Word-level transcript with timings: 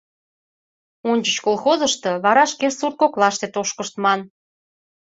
Ончыч 1.11 1.37
колхозышто, 1.45 2.11
вара 2.23 2.43
шке 2.53 2.67
сурткоклаште 2.77 3.47
тошкыштман. 3.55 4.19